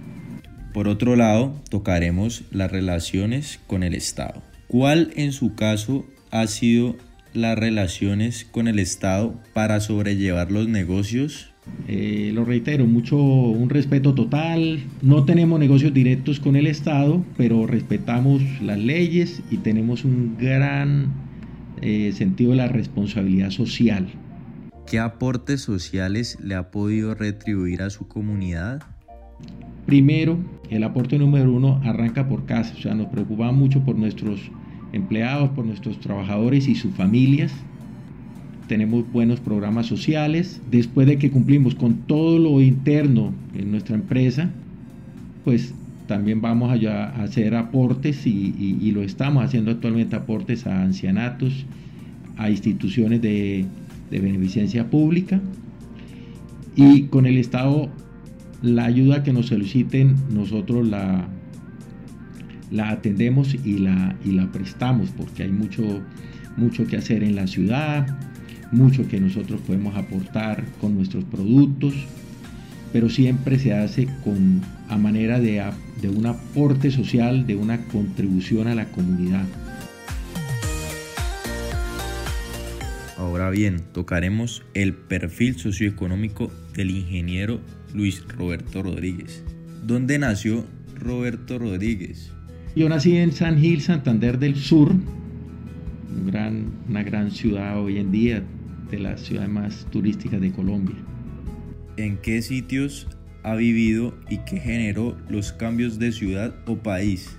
Por 0.72 0.88
otro 0.88 1.14
lado, 1.14 1.60
tocaremos 1.70 2.42
las 2.50 2.70
relaciones 2.70 3.60
con 3.66 3.82
el 3.82 3.94
Estado. 3.94 4.42
¿Cuál 4.66 5.12
en 5.14 5.32
su 5.32 5.54
caso 5.54 6.04
ha 6.30 6.46
sido 6.48 6.96
las 7.32 7.56
relaciones 7.56 8.44
con 8.44 8.66
el 8.66 8.80
Estado 8.80 9.40
para 9.52 9.78
sobrellevar 9.80 10.50
los 10.50 10.68
negocios? 10.68 11.53
Eh, 11.86 12.30
lo 12.34 12.44
reitero, 12.44 12.86
mucho 12.86 13.16
un 13.16 13.68
respeto 13.70 14.14
total. 14.14 14.80
No 15.02 15.24
tenemos 15.24 15.58
negocios 15.60 15.92
directos 15.92 16.40
con 16.40 16.56
el 16.56 16.66
Estado, 16.66 17.22
pero 17.36 17.66
respetamos 17.66 18.42
las 18.62 18.78
leyes 18.78 19.42
y 19.50 19.58
tenemos 19.58 20.04
un 20.04 20.36
gran 20.38 21.12
eh, 21.82 22.12
sentido 22.12 22.52
de 22.52 22.56
la 22.56 22.68
responsabilidad 22.68 23.50
social. 23.50 24.08
¿Qué 24.86 24.98
aportes 24.98 25.60
sociales 25.60 26.38
le 26.42 26.54
ha 26.54 26.70
podido 26.70 27.14
retribuir 27.14 27.82
a 27.82 27.90
su 27.90 28.06
comunidad? 28.08 28.82
Primero, 29.86 30.38
El 30.70 30.82
aporte 30.82 31.18
número 31.18 31.52
uno 31.52 31.80
arranca 31.84 32.26
por 32.26 32.46
casa, 32.46 32.74
o 32.76 32.80
sea, 32.80 32.94
nos 32.94 33.08
preocupamos 33.08 33.54
mucho 33.54 33.84
por 33.84 33.96
nuestros 33.96 34.40
empleados, 34.92 35.50
por 35.50 35.66
nuestros 35.66 36.00
trabajadores 36.00 36.68
y 36.68 36.74
sus 36.74 36.94
familias. 36.94 37.52
Tenemos 38.68 39.10
buenos 39.12 39.40
programas 39.40 39.86
sociales. 39.86 40.60
Después 40.70 41.06
de 41.06 41.18
que 41.18 41.30
cumplimos 41.30 41.74
con 41.74 41.94
todo 42.06 42.38
lo 42.38 42.60
interno 42.60 43.32
en 43.54 43.70
nuestra 43.70 43.94
empresa, 43.94 44.50
pues 45.44 45.74
también 46.06 46.40
vamos 46.40 46.70
a, 46.84 47.22
hacer 47.22 47.54
aportes 47.54 48.26
y, 48.26 48.90
lo 48.92 49.02
estamos 49.02 49.44
haciendo 49.44 49.70
actualmente 49.70 50.16
aportes 50.16 50.66
a 50.66 50.82
ancianatos, 50.82 51.66
a 52.36 52.50
instituciones 52.50 53.20
de, 53.22 53.64
de 54.10 54.20
beneficencia 54.20 54.90
pública 54.90 55.40
y 56.76 57.04
con 57.04 57.26
el 57.26 57.38
Estado 57.38 57.88
la 58.62 58.84
ayuda 58.84 59.22
que 59.22 59.32
nos 59.32 59.46
soliciten 59.46 60.16
nosotros 60.30 60.86
la, 60.88 61.28
la 62.70 62.90
atendemos 62.90 63.54
y 63.64 63.78
la, 63.78 64.16
y 64.24 64.32
la 64.32 64.50
prestamos 64.50 65.10
porque 65.10 65.44
hay 65.44 65.52
mucho, 65.52 66.00
mucho 66.56 66.86
que 66.86 66.96
hacer 66.96 67.22
en 67.22 67.36
la 67.36 67.46
ciudad, 67.46 68.18
mucho 68.74 69.08
que 69.08 69.20
nosotros 69.20 69.60
podemos 69.66 69.96
aportar 69.96 70.64
con 70.80 70.94
nuestros 70.94 71.24
productos, 71.24 71.94
pero 72.92 73.08
siempre 73.08 73.58
se 73.58 73.72
hace 73.72 74.08
con, 74.22 74.62
a 74.88 74.98
manera 74.98 75.40
de, 75.40 75.62
de 76.02 76.08
un 76.08 76.26
aporte 76.26 76.90
social, 76.90 77.46
de 77.46 77.56
una 77.56 77.78
contribución 77.86 78.68
a 78.68 78.74
la 78.74 78.86
comunidad. 78.86 79.44
Ahora 83.16 83.50
bien, 83.50 83.80
tocaremos 83.92 84.62
el 84.74 84.92
perfil 84.92 85.56
socioeconómico 85.56 86.50
del 86.74 86.90
ingeniero 86.90 87.60
Luis 87.94 88.22
Roberto 88.28 88.82
Rodríguez. 88.82 89.42
¿Dónde 89.86 90.18
nació 90.18 90.64
Roberto 90.94 91.58
Rodríguez? 91.58 92.32
Yo 92.76 92.88
nací 92.88 93.16
en 93.16 93.32
San 93.32 93.58
Gil, 93.58 93.80
Santander 93.80 94.38
del 94.38 94.56
Sur, 94.56 94.94
una 96.88 97.02
gran 97.02 97.30
ciudad 97.30 97.80
hoy 97.80 97.98
en 97.98 98.10
día, 98.10 98.42
de 98.90 98.98
las 98.98 99.20
ciudades 99.20 99.50
más 99.50 99.86
turísticas 99.90 100.40
de 100.40 100.52
Colombia. 100.52 100.96
¿En 101.96 102.16
qué 102.18 102.42
sitios 102.42 103.06
ha 103.42 103.54
vivido 103.54 104.14
y 104.28 104.38
qué 104.38 104.58
generó 104.58 105.16
los 105.28 105.52
cambios 105.52 105.98
de 105.98 106.12
ciudad 106.12 106.54
o 106.66 106.76
país? 106.76 107.36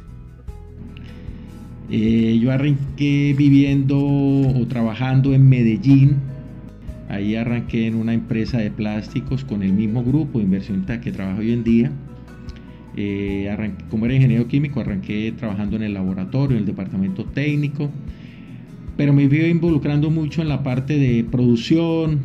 Eh, 1.90 2.40
yo 2.42 2.52
arranqué 2.52 3.36
viviendo 3.38 4.00
o 4.00 4.66
trabajando 4.68 5.34
en 5.34 5.48
Medellín. 5.48 6.16
Ahí 7.10 7.36
arranqué 7.36 7.86
en 7.86 7.96
una 7.96 8.14
empresa 8.14 8.58
de 8.58 8.72
plásticos 8.72 9.46
con 9.46 9.62
el 9.62 9.74
mismo 9.74 10.04
grupo 10.04 10.40
de 10.40 10.46
inversionista 10.46 11.00
que 11.02 11.12
trabajo 11.12 11.40
hoy 11.40 11.52
en 11.52 11.64
día. 11.64 11.92
Eh, 12.98 13.54
como 13.90 14.06
era 14.06 14.16
ingeniero 14.16 14.48
químico, 14.48 14.80
arranqué 14.80 15.34
trabajando 15.38 15.76
en 15.76 15.84
el 15.84 15.94
laboratorio, 15.94 16.58
en 16.58 16.62
el 16.62 16.66
departamento 16.66 17.26
técnico, 17.26 17.92
pero 18.98 19.14
me 19.14 19.28
fui 19.28 19.46
involucrando 19.46 20.10
mucho 20.10 20.42
en 20.42 20.50
la 20.50 20.64
parte 20.64 20.98
de 20.98 21.24
producción, 21.24 22.20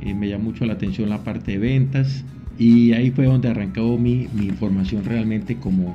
eh, 0.00 0.14
me 0.14 0.28
llamó 0.28 0.44
mucho 0.44 0.64
la 0.66 0.74
atención 0.74 1.08
la 1.08 1.24
parte 1.24 1.52
de 1.52 1.58
ventas 1.58 2.24
y 2.58 2.92
ahí 2.92 3.10
fue 3.10 3.26
donde 3.26 3.48
arrancó 3.48 3.98
mi, 3.98 4.28
mi 4.34 4.50
formación 4.50 5.04
realmente 5.04 5.56
como, 5.56 5.94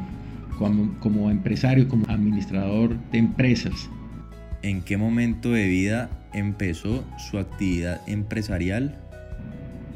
como, 1.00 1.32
empresario, 1.32 1.88
como 1.88 2.06
administrador 2.10 2.98
de 3.12 3.18
empresas. 3.18 3.90
¿En 4.62 4.82
qué 4.82 4.98
momento 4.98 5.52
de 5.52 5.68
vida 5.68 6.10
empezó 6.34 7.06
su 7.18 7.38
actividad 7.38 8.02
empresarial? 8.08 8.98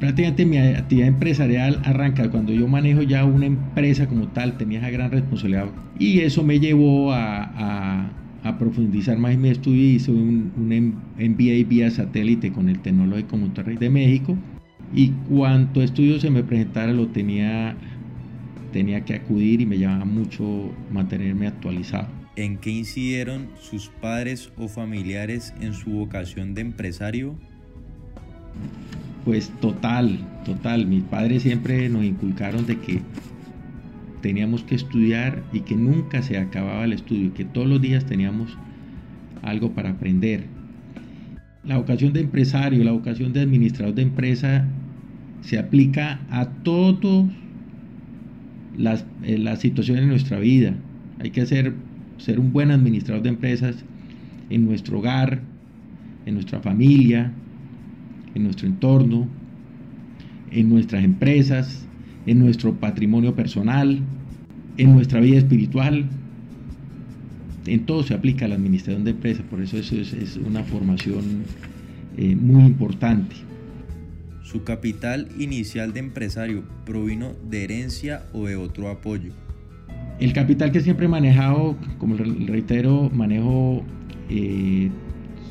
Prácticamente 0.00 0.46
mi 0.46 0.58
actividad 0.58 1.08
empresarial 1.08 1.80
arranca 1.84 2.30
cuando 2.30 2.52
yo 2.52 2.66
manejo 2.66 3.02
ya 3.02 3.24
una 3.24 3.46
empresa 3.46 4.06
como 4.06 4.28
tal, 4.28 4.56
tenía 4.56 4.78
esa 4.78 4.90
gran 4.90 5.10
responsabilidad 5.10 5.66
y 5.98 6.20
eso 6.20 6.42
me 6.42 6.60
llevó 6.60 7.12
a, 7.12 8.10
profundizar 8.58 9.18
más 9.18 9.32
en 9.32 9.40
mi 9.40 9.48
estudio 9.48 9.82
y 9.82 9.94
hice 9.96 10.10
un, 10.10 10.52
un 10.56 10.68
MBA 11.18 11.68
vía 11.68 11.90
satélite 11.90 12.52
con 12.52 12.68
el 12.68 12.78
Tecnológico 12.80 13.36
Monterrey 13.36 13.76
de 13.76 13.90
México 13.90 14.36
y 14.94 15.08
cuanto 15.28 15.82
estudio 15.82 16.20
se 16.20 16.30
me 16.30 16.44
presentara 16.44 16.92
lo 16.92 17.08
tenía 17.08 17.76
tenía 18.72 19.04
que 19.04 19.14
acudir 19.14 19.60
y 19.60 19.66
me 19.66 19.78
llamaba 19.78 20.04
mucho 20.04 20.72
mantenerme 20.90 21.46
actualizado. 21.46 22.08
¿En 22.36 22.58
qué 22.58 22.70
incidieron 22.70 23.48
sus 23.60 23.88
padres 23.88 24.52
o 24.56 24.66
familiares 24.66 25.54
en 25.60 25.74
su 25.74 25.90
vocación 25.90 26.54
de 26.54 26.62
empresario? 26.62 27.36
Pues 29.24 29.50
total, 29.60 30.18
total. 30.44 30.86
Mis 30.86 31.04
padres 31.04 31.44
siempre 31.44 31.88
nos 31.88 32.04
inculcaron 32.04 32.66
de 32.66 32.80
que 32.80 33.00
teníamos 34.24 34.64
que 34.64 34.74
estudiar 34.74 35.44
y 35.52 35.60
que 35.60 35.76
nunca 35.76 36.22
se 36.22 36.38
acababa 36.38 36.86
el 36.86 36.94
estudio, 36.94 37.34
que 37.34 37.44
todos 37.44 37.68
los 37.68 37.82
días 37.82 38.06
teníamos 38.06 38.56
algo 39.42 39.72
para 39.72 39.90
aprender. 39.90 40.46
La 41.62 41.76
vocación 41.76 42.14
de 42.14 42.20
empresario, 42.20 42.82
la 42.84 42.92
vocación 42.92 43.34
de 43.34 43.42
administrador 43.42 43.94
de 43.94 44.00
empresa 44.00 44.66
se 45.42 45.58
aplica 45.58 46.20
a 46.30 46.46
todos 46.46 47.26
las, 48.78 49.04
eh, 49.24 49.36
las 49.36 49.60
situaciones 49.60 50.04
en 50.04 50.08
nuestra 50.08 50.38
vida. 50.38 50.74
Hay 51.20 51.28
que 51.28 51.44
ser, 51.44 51.74
ser 52.16 52.40
un 52.40 52.50
buen 52.50 52.70
administrador 52.70 53.22
de 53.22 53.28
empresas 53.28 53.84
en 54.48 54.64
nuestro 54.64 55.00
hogar, 55.00 55.42
en 56.24 56.32
nuestra 56.32 56.60
familia, 56.60 57.30
en 58.34 58.44
nuestro 58.44 58.68
entorno, 58.68 59.28
en 60.50 60.70
nuestras 60.70 61.04
empresas, 61.04 61.86
en 62.26 62.38
nuestro 62.38 62.74
patrimonio 62.74 63.34
personal, 63.34 64.00
en 64.76 64.92
nuestra 64.92 65.20
vida 65.20 65.38
espiritual. 65.38 66.06
En 67.66 67.86
todo 67.86 68.02
se 68.02 68.14
aplica 68.14 68.46
la 68.46 68.56
administración 68.56 69.04
de 69.04 69.12
empresas, 69.12 69.44
por 69.48 69.60
eso 69.60 69.78
eso 69.78 69.96
es, 69.96 70.36
una 70.36 70.62
formación 70.64 71.44
eh, 72.16 72.36
muy 72.36 72.64
importante. 72.64 73.36
¿Su 74.42 74.62
capital 74.64 75.28
inicial 75.38 75.94
de 75.94 76.00
empresario 76.00 76.64
provino 76.84 77.32
de 77.48 77.64
herencia 77.64 78.26
o 78.32 78.46
de 78.46 78.56
otro 78.56 78.90
apoyo? 78.90 79.32
El 80.20 80.32
capital 80.32 80.70
que 80.70 80.80
siempre 80.80 81.06
he 81.06 81.08
manejado, 81.08 81.76
como 81.98 82.16
reitero, 82.16 83.10
manejo, 83.10 83.82
eh, 84.28 84.90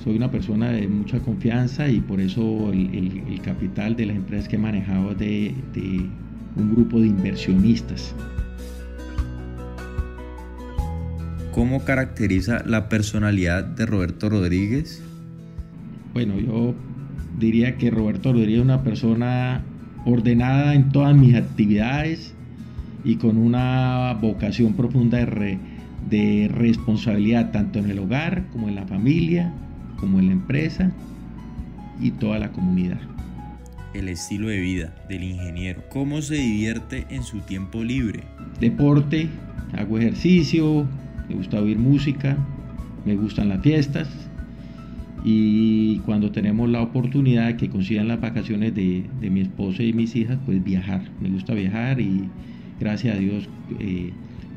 soy 0.03 0.15
una 0.15 0.29
persona 0.29 0.71
de 0.71 0.87
mucha 0.87 1.19
confianza 1.19 1.89
y 1.89 1.99
por 1.99 2.21
eso 2.21 2.71
el, 2.71 3.41
capital 3.43 3.95
de 3.95 4.05
las 4.05 4.15
empresas 4.15 4.47
que 4.47 4.55
he 4.55 4.59
manejado 4.59 5.11
es 5.11 5.17
de, 5.17 5.55
de 5.73 6.09
un 6.55 6.73
grupo 6.73 6.99
de 6.99 7.07
inversionistas. 7.07 8.13
¿Cómo 11.51 11.83
caracteriza 11.83 12.63
la 12.65 12.89
personalidad 12.89 13.63
de 13.63 13.85
Roberto 13.85 14.29
Rodríguez? 14.29 15.03
Bueno, 16.13 16.39
yo 16.39 16.73
diría 17.37 17.77
que 17.77 17.91
Roberto 17.91 18.33
Rodríguez 18.33 18.59
es 18.59 18.65
una 18.65 18.83
persona 18.83 19.61
ordenada 20.05 20.73
en 20.73 20.89
todas 20.91 21.15
mis 21.15 21.35
actividades 21.35 22.33
y 23.03 23.15
con 23.17 23.37
una 23.37 24.17
vocación 24.19 24.73
profunda 24.73 25.19
de, 25.19 25.59
de 26.09 26.49
responsabilidad 26.51 27.51
tanto 27.51 27.79
en 27.79 27.89
el 27.89 27.99
hogar 27.99 28.45
como 28.51 28.69
en 28.69 28.75
la 28.75 28.85
familia, 28.85 29.53
como 29.99 30.19
en 30.19 30.27
la 30.27 30.33
empresa 30.33 30.91
y 32.01 32.11
toda 32.11 32.39
la 32.39 32.51
comunidad. 32.51 33.12
El 33.93 34.09
estilo 34.09 34.47
de 34.47 34.59
vida 34.59 34.95
del 35.07 35.23
ingeniero. 35.23 35.83
¿Cómo 35.89 36.21
se 36.21 36.35
divierte 36.35 37.05
en 37.09 37.23
su 37.23 37.41
tiempo 37.41 37.83
libre? 37.83 38.23
Deporte, 38.59 39.29
hago 39.77 39.99
ejercicio, 39.99 40.87
me 41.29 41.35
gusta 41.35 41.61
oír 41.61 41.77
música, 41.77 42.37
me 43.05 43.15
gustan 43.15 43.49
las 43.49 43.61
fiestas 43.61 44.09
y 45.23 45.99
cuando 45.99 46.31
tenemos 46.31 46.69
la 46.69 46.81
oportunidad 46.81 47.55
que 47.55 47.69
consigan 47.69 48.07
las 48.07 48.19
vacaciones 48.19 48.75
de, 48.75 49.05
mi 49.21 49.41
esposa 49.41 49.83
y 49.83 49.93
mis 49.93 50.15
hijas, 50.15 50.37
pues 50.45 50.63
viajar. 50.63 51.01
Me 51.21 51.29
gusta 51.29 51.53
viajar 51.53 52.01
y 52.01 52.29
gracias 52.79 53.15
a 53.15 53.19
Dios 53.19 53.47
eh, 53.79 54.11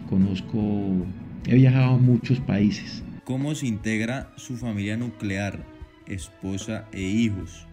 conozco, 0.09 1.07
he 1.47 1.55
viajado 1.55 1.95
a 1.95 1.99
muchos 1.99 2.41
países. 2.41 3.05
¿Cómo 3.25 3.55
se 3.55 3.67
integra 3.67 4.33
su 4.37 4.57
familia 4.57 4.97
nuclear, 4.97 5.65
esposa 6.07 6.87
e 6.93 7.03
hijos? 7.03 7.66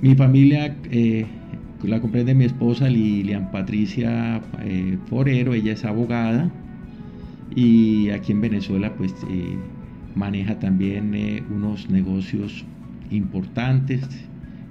Mi 0.00 0.14
familia 0.14 0.76
eh, 0.90 1.26
la 1.82 2.00
comprende 2.00 2.34
mi 2.34 2.44
esposa 2.44 2.88
Lilian 2.88 3.50
Patricia 3.50 4.40
eh, 4.60 4.96
Forero, 5.06 5.54
ella 5.54 5.72
es 5.72 5.84
abogada 5.84 6.50
y 7.54 8.10
aquí 8.10 8.32
en 8.32 8.40
Venezuela 8.40 8.94
pues 8.94 9.14
maneja 10.14 10.58
también 10.58 11.14
eh, 11.14 11.42
unos 11.50 11.88
negocios 11.88 12.64
importantes 13.10 14.02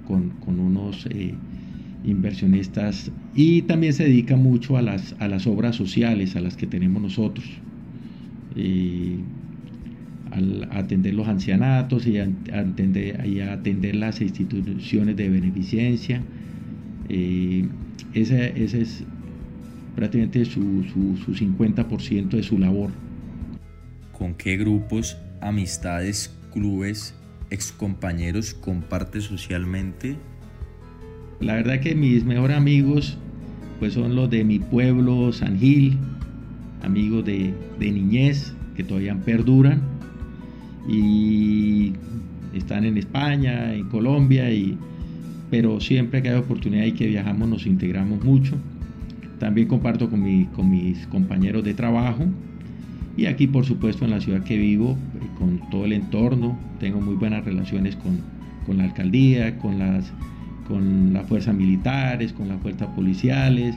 con, 0.06 0.32
unos 0.46 1.06
eh, 1.06 1.34
inversionistas 2.04 3.10
y 3.34 3.62
también 3.62 3.92
se 3.92 4.04
dedica 4.04 4.36
mucho 4.36 4.76
a 4.76 4.82
las, 4.82 5.14
a 5.18 5.28
las 5.28 5.46
obras 5.46 5.76
sociales 5.76 6.36
a 6.36 6.40
las 6.40 6.56
que 6.56 6.66
tenemos 6.66 7.02
nosotros. 7.02 7.46
Eh, 10.30 10.36
al 10.36 10.68
atender 10.72 11.14
los 11.14 11.28
ancianatos 11.28 12.06
y 12.06 12.18
a, 12.18 12.28
atender, 12.52 13.26
y 13.26 13.40
atender 13.40 13.96
las 13.96 14.20
instituciones 14.20 15.16
de 15.16 15.28
beneficencia. 15.28 16.22
esa, 17.08 18.44
es 18.44 19.04
prácticamente 19.96 20.44
su, 20.44 20.84
su, 20.92 21.16
su 21.16 21.34
50% 21.34 22.28
de 22.30 22.42
su 22.42 22.58
labor. 22.58 22.90
¿Con 24.12 24.34
qué 24.34 24.56
grupos, 24.56 25.16
amistades, 25.40 26.34
clubes, 26.52 27.14
excompañeros 27.50 28.54
comparte 28.54 29.20
socialmente? 29.20 30.16
La 31.40 31.54
verdad 31.54 31.80
que 31.80 31.94
mis 31.94 32.24
mejores 32.24 32.56
amigos 32.56 33.16
pues 33.78 33.94
son 33.94 34.16
los 34.16 34.28
de 34.28 34.42
mi 34.42 34.58
pueblo, 34.58 35.32
San 35.32 35.56
Gil, 35.58 35.98
amigos 36.82 37.24
de, 37.24 37.54
de 37.78 37.92
niñez 37.92 38.52
que 38.74 38.82
todavía 38.82 39.14
perduran 39.24 39.97
y 40.88 41.92
están 42.54 42.84
en 42.84 42.96
España, 42.96 43.74
en 43.74 43.88
Colombia, 43.88 44.50
y, 44.50 44.76
pero 45.50 45.80
siempre 45.80 46.22
que 46.22 46.30
hay 46.30 46.36
oportunidad 46.36 46.84
y 46.84 46.92
que 46.92 47.06
viajamos 47.06 47.48
nos 47.48 47.66
integramos 47.66 48.24
mucho. 48.24 48.56
También 49.38 49.68
comparto 49.68 50.10
con, 50.10 50.22
mi, 50.22 50.46
con 50.46 50.68
mis 50.70 51.06
compañeros 51.06 51.62
de 51.62 51.74
trabajo 51.74 52.24
y 53.18 53.26
aquí 53.26 53.48
por 53.48 53.66
supuesto 53.66 54.04
en 54.04 54.12
la 54.12 54.20
ciudad 54.20 54.44
que 54.44 54.56
vivo, 54.56 54.92
eh, 54.92 55.26
con 55.36 55.60
todo 55.70 55.84
el 55.84 55.92
entorno, 55.92 56.56
tengo 56.78 57.00
muy 57.00 57.16
buenas 57.16 57.44
relaciones 57.44 57.96
con, 57.96 58.20
con 58.64 58.78
la 58.78 58.84
alcaldía, 58.84 59.58
con 59.58 59.80
las, 59.80 60.12
con 60.68 61.20
fuerzas 61.28 61.52
militares, 61.52 62.32
con 62.32 62.46
las 62.46 62.60
fuerzas 62.62 62.86
policiales, 62.94 63.74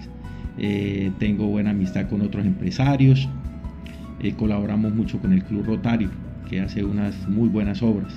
eh, 0.59 1.11
tengo 1.17 1.47
buena 1.47 1.71
amistad 1.71 2.07
con 2.07 2.21
otros 2.21 2.45
empresarios, 2.45 3.27
eh, 4.19 4.33
colaboramos 4.33 4.93
mucho 4.93 5.17
con 5.17 5.33
el 5.33 5.43
Club 5.43 5.65
Rotario, 5.65 6.11
que 6.51 6.59
hace 6.59 6.83
unas 6.83 7.29
muy 7.29 7.47
buenas 7.47 7.81
obras. 7.81 8.13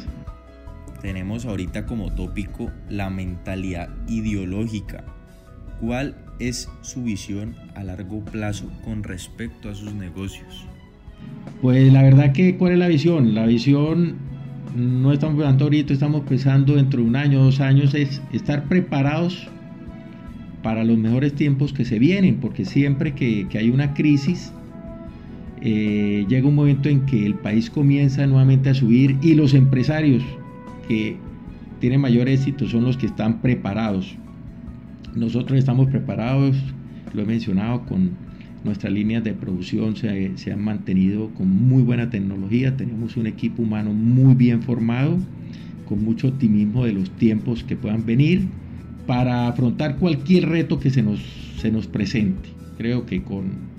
Tenemos 1.00 1.46
ahorita 1.46 1.86
como 1.86 2.12
tópico 2.12 2.72
la 2.90 3.08
mentalidad 3.08 3.88
ideológica. 4.08 5.04
¿Cuál 5.80 6.16
es 6.40 6.68
su 6.82 7.04
visión 7.04 7.54
a 7.76 7.84
largo 7.84 8.24
plazo 8.24 8.68
con 8.82 9.04
respecto 9.04 9.68
a 9.68 9.74
sus 9.76 9.94
negocios? 9.94 10.66
Pues 11.62 11.92
la 11.92 12.02
verdad 12.02 12.32
que, 12.32 12.56
¿cuál 12.56 12.72
es 12.72 12.78
la 12.78 12.88
visión? 12.88 13.36
La 13.36 13.46
visión 13.46 14.16
no 14.74 15.12
estamos 15.12 15.36
pensando 15.36 15.64
ahorita, 15.66 15.92
estamos 15.92 16.22
pensando 16.22 16.74
dentro 16.74 17.02
de 17.02 17.06
un 17.06 17.14
año, 17.14 17.44
dos 17.44 17.60
años, 17.60 17.94
es 17.94 18.20
estar 18.32 18.64
preparados 18.64 19.46
para 20.64 20.82
los 20.82 20.98
mejores 20.98 21.34
tiempos 21.34 21.72
que 21.72 21.84
se 21.84 22.00
vienen, 22.00 22.40
porque 22.40 22.64
siempre 22.64 23.14
que, 23.14 23.46
que 23.48 23.58
hay 23.58 23.70
una 23.70 23.94
crisis, 23.94 24.52
eh, 25.66 26.26
llega 26.28 26.46
un 26.46 26.54
momento 26.54 26.90
en 26.90 27.06
que 27.06 27.24
el 27.24 27.36
país 27.36 27.70
comienza 27.70 28.26
nuevamente 28.26 28.68
a 28.68 28.74
subir 28.74 29.16
y 29.22 29.34
los 29.34 29.54
empresarios 29.54 30.22
que 30.86 31.16
tienen 31.80 32.02
mayor 32.02 32.28
éxito 32.28 32.68
son 32.68 32.84
los 32.84 32.98
que 32.98 33.06
están 33.06 33.40
preparados. 33.40 34.14
Nosotros 35.14 35.58
estamos 35.58 35.88
preparados, 35.88 36.54
lo 37.14 37.22
he 37.22 37.24
mencionado, 37.24 37.86
con 37.86 38.10
nuestras 38.62 38.92
líneas 38.92 39.24
de 39.24 39.32
producción 39.32 39.96
se, 39.96 40.36
se, 40.36 40.52
han 40.52 40.62
mantenido 40.62 41.30
con 41.30 41.48
muy 41.48 41.82
buena 41.82 42.10
tecnología, 42.10 42.76
tenemos 42.76 43.16
un 43.16 43.26
equipo 43.26 43.62
humano 43.62 43.94
muy 43.94 44.34
bien 44.34 44.62
formado, 44.62 45.16
con 45.88 46.04
mucho 46.04 46.28
optimismo 46.28 46.84
de 46.84 46.92
los 46.92 47.10
tiempos 47.12 47.64
que 47.64 47.74
puedan 47.74 48.04
venir 48.04 48.42
para 49.06 49.48
afrontar 49.48 49.96
cualquier 49.96 50.46
reto 50.46 50.78
que 50.78 50.90
se 50.90 51.02
nos, 51.02 51.20
se 51.56 51.70
nos 51.70 51.86
presente. 51.86 52.50
Creo 52.76 53.06
que 53.06 53.22
con 53.22 53.72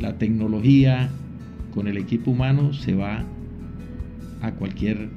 la 0.00 0.18
tecnología, 0.18 1.10
con 1.74 1.88
el 1.88 1.96
equipo 1.96 2.30
humano, 2.30 2.72
se 2.72 2.94
va 2.94 3.24
a 4.42 4.52
cualquier 4.52 5.08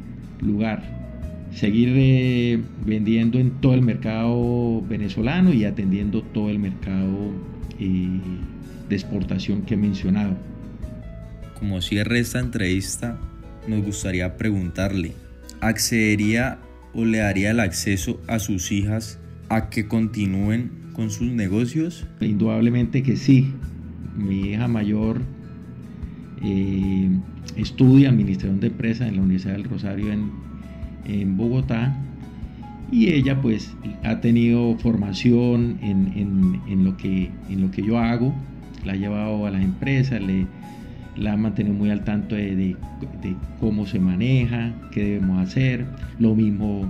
lugar 0.41 0.99
seguir 1.53 1.93
eh, 1.95 2.61
vendiendo 2.85 3.39
en 3.39 3.51
todo 3.61 3.73
el 3.73 3.81
mercado 3.81 4.81
venezolano 4.87 5.53
y 5.53 5.65
atendiendo 5.65 6.21
todo 6.21 6.49
el 6.49 6.59
mercado 6.59 7.31
eh, 7.79 8.19
de 8.87 8.95
exportación 8.95 9.63
que 9.63 9.73
he 9.73 9.77
mencionado. 9.77 10.35
Como 11.57 11.81
cierre 11.81 12.19
esta 12.19 12.39
entrevista, 12.39 13.17
nos 13.67 13.83
gustaría 13.83 14.37
preguntarle, 14.37 15.13
¿accedería 15.59 16.59
o 16.93 17.05
le 17.05 17.19
daría 17.19 17.51
el 17.51 17.59
acceso 17.59 18.21
a 18.27 18.39
sus 18.39 18.71
hijas 18.71 19.19
a 19.49 19.69
que 19.69 19.87
continúen 19.87 20.71
con 20.93 21.11
sus 21.11 21.27
negocios? 21.27 22.05
Indudablemente 22.21 23.03
que 23.03 23.17
sí. 23.17 23.53
Mi 24.19 24.51
hija 24.51 24.67
mayor 24.67 25.21
eh, 26.43 27.09
estudia 27.55 28.09
administración 28.09 28.59
de 28.59 28.67
empresas 28.67 29.07
en 29.07 29.15
la 29.15 29.21
Universidad 29.21 29.53
del 29.53 29.63
Rosario 29.63 30.11
en, 30.11 30.31
en 31.05 31.37
Bogotá 31.37 31.95
y 32.91 33.09
ella 33.09 33.41
pues 33.41 33.75
ha 34.03 34.19
tenido 34.19 34.75
formación 34.77 35.77
en, 35.81 36.61
en, 36.67 36.83
lo 36.83 36.97
que, 36.97 37.29
en 37.49 37.61
lo 37.61 37.71
que 37.71 37.83
yo 37.83 37.99
hago, 37.99 38.33
la 38.83 38.93
ha 38.93 38.95
llevado 38.95 39.45
a 39.45 39.51
las 39.51 39.63
empresas, 39.63 40.21
le, 40.21 40.47
la 41.15 41.33
ha 41.33 41.37
mantenido 41.37 41.75
muy 41.75 41.91
al 41.91 42.03
tanto 42.03 42.35
de, 42.35 42.55
de, 42.55 42.75
cómo 43.59 43.85
se 43.85 43.99
maneja, 43.99 44.73
qué 44.91 45.03
debemos 45.03 45.39
hacer, 45.39 45.85
lo 46.17 46.33
mismo 46.35 46.87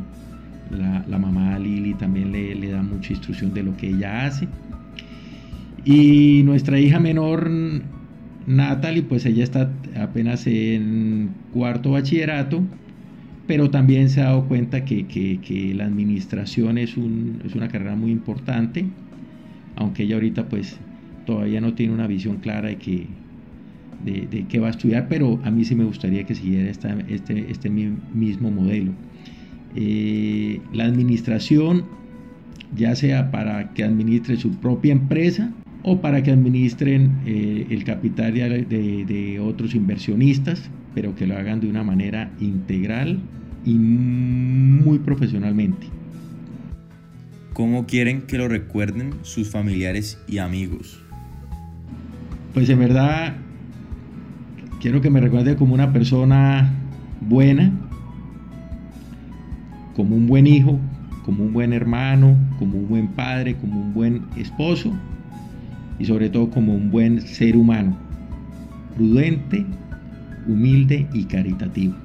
la, 0.71 1.03
la 1.07 1.17
mamá 1.17 1.57
Lili 1.59 1.93
también 1.95 2.31
le, 2.31 2.55
le, 2.55 2.69
da 2.69 2.81
mucha 2.81 3.13
instrucción 3.13 3.53
de 3.53 3.63
lo 3.63 3.75
que 3.75 3.89
ella 3.89 4.25
hace. 4.25 4.47
Y 5.85 6.43
nuestra 6.43 6.79
hija 6.79 6.99
menor, 6.99 7.49
Natalie, 8.47 9.03
pues 9.03 9.25
ella 9.25 9.43
está 9.43 9.71
apenas 9.99 10.47
en 10.47 11.29
cuarto 11.53 11.91
bachillerato, 11.91 12.63
pero 13.47 13.69
también 13.69 14.09
se 14.09 14.21
ha 14.21 14.25
dado 14.25 14.45
cuenta 14.45 14.85
que, 14.85 15.05
que, 15.07 15.73
la 15.75 15.85
administración 15.85 16.77
es, 16.77 16.97
un, 16.97 17.41
es, 17.45 17.55
una 17.55 17.67
carrera 17.67 17.95
muy 17.95 18.11
importante, 18.11 18.85
aunque 19.75 20.03
ella 20.03 20.15
ahorita 20.15 20.49
pues 20.49 20.77
todavía 21.25 21.61
no 21.61 21.73
tiene 21.73 21.93
una 21.93 22.07
visión 22.07 22.37
clara 22.37 22.69
de 22.69 22.77
que 22.77 23.07
de 24.03 24.45
qué 24.47 24.59
va 24.59 24.67
a 24.67 24.69
estudiar, 24.71 25.07
pero 25.09 25.41
a 25.43 25.51
mí 25.51 25.65
sí 25.65 25.75
me 25.75 25.83
gustaría 25.83 26.23
que 26.23 26.33
siguiera 26.33 26.69
esta, 26.69 26.97
este, 27.09 27.51
este 27.51 27.69
mismo 27.69 28.49
modelo. 28.49 28.93
Eh, 29.75 30.61
la 30.73 30.85
administración, 30.85 31.83
ya 32.75 32.95
sea 32.95 33.29
para 33.29 33.73
que 33.73 33.83
administre 33.83 34.37
su 34.37 34.51
propia 34.51 34.93
empresa 34.93 35.51
o 35.83 36.01
para 36.01 36.23
que 36.23 36.31
administren 36.31 37.19
eh, 37.25 37.67
el 37.69 37.83
capital 37.83 38.33
de, 38.33 38.65
de, 38.65 39.05
de 39.05 39.39
otros 39.39 39.75
inversionistas, 39.75 40.69
pero 40.93 41.15
que 41.15 41.25
lo 41.25 41.37
hagan 41.37 41.59
de 41.61 41.69
una 41.69 41.83
manera 41.83 42.31
integral 42.39 43.19
y 43.65 43.75
muy 43.75 44.99
profesionalmente. 44.99 45.87
¿Cómo 47.53 47.85
quieren 47.85 48.23
que 48.23 48.37
lo 48.37 48.47
recuerden 48.47 49.13
sus 49.21 49.49
familiares 49.49 50.19
y 50.27 50.37
amigos? 50.37 51.01
Pues 52.53 52.69
en 52.69 52.79
verdad 52.79 53.35
quiero 54.81 55.01
que 55.01 55.09
me 55.09 55.19
recuerde 55.19 55.55
como 55.55 55.73
una 55.73 55.93
persona 55.93 56.73
buena, 57.21 57.71
como 59.95 60.15
un 60.15 60.27
buen 60.27 60.47
hijo, 60.47 60.79
como 61.25 61.43
un 61.43 61.53
buen 61.53 61.73
hermano, 61.73 62.37
como 62.57 62.77
un 62.77 62.87
buen 62.87 63.07
padre, 63.09 63.55
como 63.55 63.79
un 63.79 63.93
buen 63.93 64.21
esposo 64.37 64.93
y 65.99 66.05
sobre 66.05 66.29
todo 66.29 66.49
como 66.49 66.73
un 66.73 66.89
buen 66.89 67.21
ser 67.21 67.55
humano, 67.55 67.97
prudente, 68.95 69.65
humilde 70.47 71.07
y 71.13 71.25
caritativo. 71.25 71.95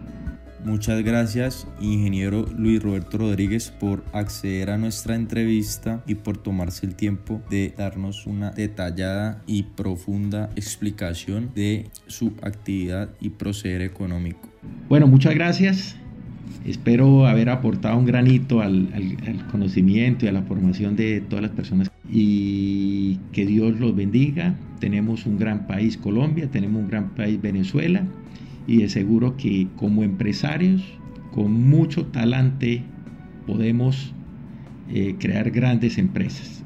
Muchas 0.64 1.02
gracias, 1.04 1.66
ingeniero 1.78 2.46
Luis 2.56 2.82
Roberto 2.82 3.18
Rodríguez, 3.18 3.70
por 3.70 4.02
acceder 4.14 4.70
a 4.70 4.78
nuestra 4.78 5.14
entrevista 5.14 6.02
y 6.06 6.14
por 6.14 6.38
tomarse 6.38 6.86
el 6.86 6.94
tiempo 6.94 7.42
de 7.50 7.74
darnos 7.76 8.26
una 8.26 8.50
detallada 8.50 9.42
y 9.46 9.64
profunda 9.64 10.48
explicación 10.56 11.50
de 11.54 11.90
su 12.06 12.32
actividad 12.42 13.10
y 13.20 13.28
proceder 13.28 13.82
económico. 13.82 14.48
Bueno, 14.88 15.06
muchas 15.06 15.34
gracias. 15.34 15.96
Espero 16.64 17.26
haber 17.26 17.50
aportado 17.50 17.98
un 17.98 18.06
granito 18.06 18.62
al, 18.62 18.88
conocimiento 19.50 20.24
y 20.24 20.28
a 20.28 20.32
la 20.32 20.42
formación 20.42 20.96
de 20.96 21.20
todas 21.20 21.42
las 21.42 21.52
personas 21.52 21.90
y 22.10 23.18
que 23.32 23.44
Dios 23.44 23.78
los 23.78 23.94
bendiga. 23.94 24.54
Tenemos 24.80 25.26
un 25.26 25.38
gran 25.38 25.66
país 25.66 25.98
Colombia, 25.98 26.50
tenemos 26.50 26.82
un 26.82 26.88
gran 26.88 27.10
país 27.10 27.40
Venezuela 27.40 28.06
y 28.66 28.78
de 28.78 28.88
seguro 28.88 29.36
que 29.36 29.68
como 29.76 30.04
empresarios 30.04 30.82
con 31.32 31.52
mucho 31.52 32.06
talante 32.06 32.82
podemos 33.46 34.14
eh, 34.90 35.16
crear 35.18 35.50
grandes 35.50 35.98
empresas. 35.98 36.63